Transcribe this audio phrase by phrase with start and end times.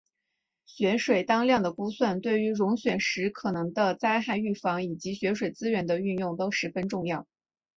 [0.65, 7.27] 雪水当量的估算对于融雪时可能的灾害预防以及雪水资源的运用都十分重要。